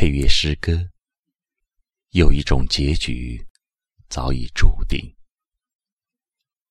[0.00, 0.88] 配乐诗歌，
[2.10, 3.44] 有一种结局
[4.08, 5.00] 早已注定。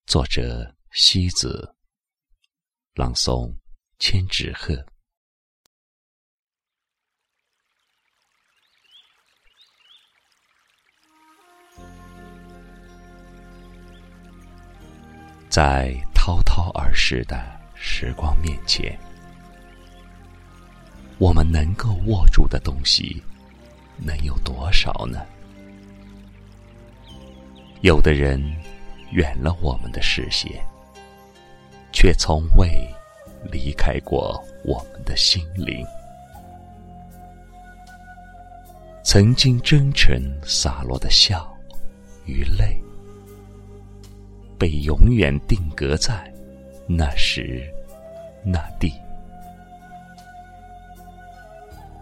[0.06, 1.76] 作者：西子，
[2.94, 3.54] 朗诵：
[4.00, 4.74] 千纸鹤。
[15.50, 17.36] 在滔滔而逝的
[17.76, 18.98] 时光面前。
[21.20, 23.22] 我们能够握住的东西，
[23.98, 25.26] 能有多少呢？
[27.82, 28.42] 有的人
[29.12, 30.64] 远了我们的视线，
[31.92, 32.70] 却从未
[33.52, 35.86] 离开过我们的心灵。
[39.04, 41.52] 曾经真诚洒落的笑
[42.26, 42.80] 与泪，
[44.60, 46.32] 被永远定格在
[46.88, 47.64] 那时
[48.44, 48.92] 那地。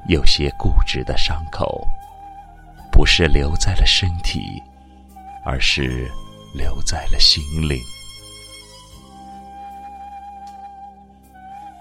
[0.08, 1.88] 有些固执的伤口，
[2.92, 4.62] 不是留在了身体，
[5.44, 6.08] 而是
[6.54, 7.82] 留在了心灵。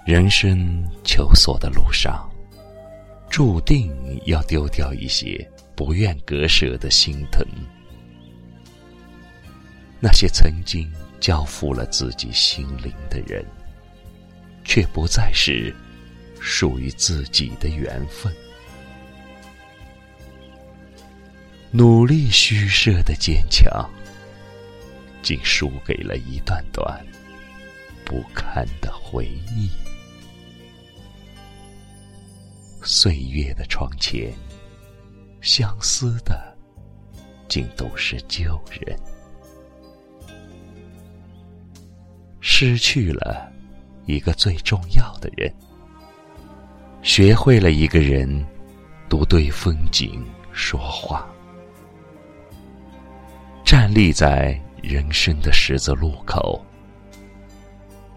[0.07, 2.27] 人生求索的路上，
[3.29, 3.91] 注定
[4.27, 7.47] 要丢掉一些不愿割舍的心疼。
[10.01, 13.45] 那些曾经交付了自己心灵的人，
[14.65, 15.75] 却不再是。
[16.47, 18.31] 属于自己的缘分，
[21.71, 23.91] 努力虚设的坚强，
[25.23, 27.03] 竟输给了一段段
[28.05, 29.25] 不堪的回
[29.57, 29.71] 忆。
[32.83, 34.31] 岁月的窗前，
[35.41, 36.55] 相思的
[37.49, 38.95] 竟都是旧人，
[42.43, 43.51] 失去了
[44.05, 45.51] 一个最重要的人。
[47.05, 48.27] 学会了一个人
[49.11, 51.29] 独对风景说话，
[53.63, 56.65] 站立在人生的十字路口，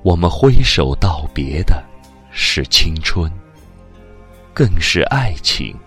[0.03, 1.84] 我们挥手道别的
[2.31, 3.30] 是青春，
[4.53, 5.78] 更是爱情。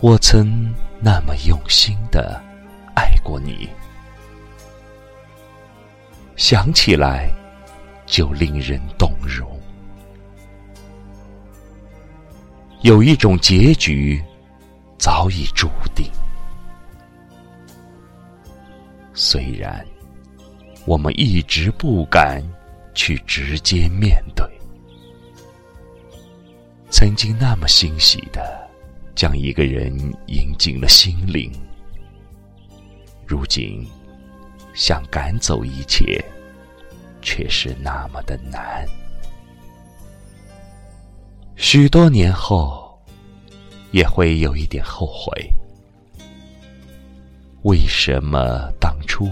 [0.00, 2.42] 我曾那么用心的
[2.96, 3.68] 爱过你，
[6.34, 7.30] 想起来。
[8.12, 9.58] 就令人动容。
[12.82, 14.22] 有一种结局
[14.98, 16.06] 早已注定，
[19.14, 19.82] 虽然
[20.84, 22.44] 我们一直不敢
[22.92, 24.46] 去直接面对。
[26.90, 28.70] 曾经那么欣喜的
[29.14, 29.90] 将一个人
[30.26, 31.50] 引进了心灵，
[33.26, 33.88] 如今
[34.74, 36.22] 想赶走一切。
[37.22, 38.86] 却是那么的难。
[41.56, 43.00] 许多年后，
[43.92, 45.32] 也会有一点后悔。
[47.62, 49.30] 为什么当初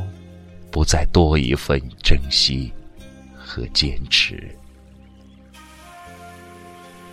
[0.71, 2.73] 不再多一份珍惜
[3.37, 4.49] 和坚持？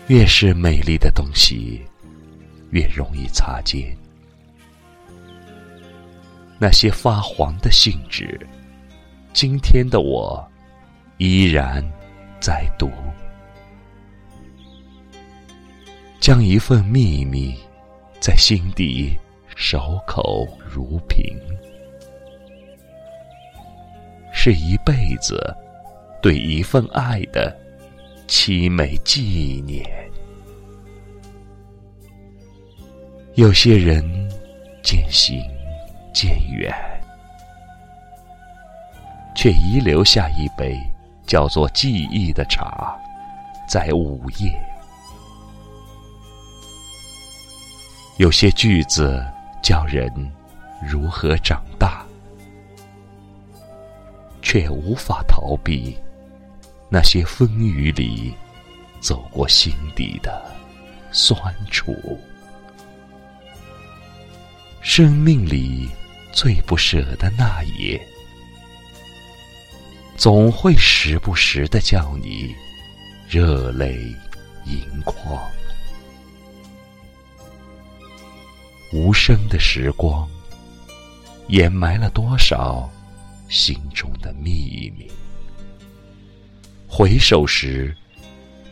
[0.05, 1.81] 越是美丽的东西，
[2.69, 3.97] 越容易擦肩。
[6.59, 8.39] 那些发黄的信纸，
[9.33, 10.47] 今天的我。
[11.17, 11.83] 依然
[12.39, 12.91] 在读，
[16.19, 17.57] 将一份秘密
[18.19, 19.17] 在心底
[19.55, 21.35] 守口如瓶，
[24.31, 25.41] 是一辈子
[26.21, 27.51] 对一份爱的
[28.27, 29.83] 凄美纪念。
[33.33, 34.03] 有些人
[34.83, 35.41] 渐行
[36.13, 36.71] 渐远，
[39.35, 40.77] 却遗留下一杯。
[41.27, 42.97] 叫做记忆的茶，
[43.67, 44.59] 在午夜。
[48.15, 49.23] 有些句子
[49.61, 50.09] 叫人
[50.81, 52.03] 如何长大，
[54.41, 55.95] 却无法逃避
[56.89, 58.33] 那些风雨里
[59.01, 60.41] 走过心底的
[61.11, 61.93] 酸楚。
[64.81, 65.89] 生命里
[66.31, 68.01] 最不舍的那夜。
[70.17, 72.55] 总会时不时的叫你
[73.29, 74.01] 热泪
[74.65, 75.39] 盈眶，
[78.91, 80.27] 无声的时光
[81.49, 82.89] 掩埋了多少
[83.47, 85.07] 心中的秘密？
[86.87, 87.95] 回首时，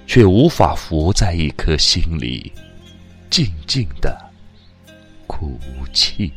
[0.08, 2.52] 却无法伏在一颗心里
[3.30, 4.20] 静静的
[5.28, 5.60] 哭
[5.94, 6.34] 泣。